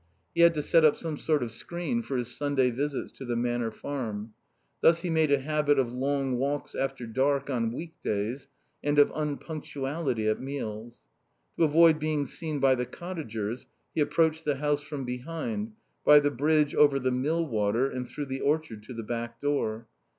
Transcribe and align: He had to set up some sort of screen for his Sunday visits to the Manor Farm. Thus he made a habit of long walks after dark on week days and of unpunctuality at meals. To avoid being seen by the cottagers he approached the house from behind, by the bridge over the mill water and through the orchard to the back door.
He 0.33 0.41
had 0.41 0.55
to 0.55 0.63
set 0.63 0.83
up 0.83 0.95
some 0.95 1.15
sort 1.19 1.43
of 1.43 1.51
screen 1.51 2.01
for 2.01 2.17
his 2.17 2.35
Sunday 2.35 2.71
visits 2.71 3.11
to 3.11 3.23
the 3.23 3.35
Manor 3.35 3.69
Farm. 3.69 4.33
Thus 4.81 5.01
he 5.03 5.11
made 5.11 5.31
a 5.31 5.37
habit 5.37 5.77
of 5.77 5.93
long 5.93 6.39
walks 6.39 6.73
after 6.73 7.05
dark 7.05 7.51
on 7.51 7.71
week 7.71 7.93
days 8.03 8.47
and 8.83 8.97
of 8.97 9.11
unpunctuality 9.13 10.27
at 10.27 10.41
meals. 10.41 11.01
To 11.57 11.65
avoid 11.65 11.99
being 11.99 12.25
seen 12.25 12.57
by 12.59 12.73
the 12.73 12.87
cottagers 12.87 13.67
he 13.93 14.01
approached 14.01 14.43
the 14.43 14.55
house 14.55 14.81
from 14.81 15.05
behind, 15.05 15.73
by 16.03 16.19
the 16.19 16.31
bridge 16.31 16.73
over 16.73 16.97
the 16.97 17.11
mill 17.11 17.45
water 17.45 17.87
and 17.87 18.07
through 18.09 18.25
the 18.25 18.41
orchard 18.41 18.81
to 18.85 18.95
the 18.95 19.03
back 19.03 19.39
door. 19.39 19.85